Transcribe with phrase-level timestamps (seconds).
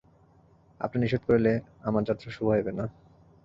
[0.81, 1.53] আপনি নিষেধ করিলে
[1.83, 2.85] আমার যাত্রা শুভ হইবে না।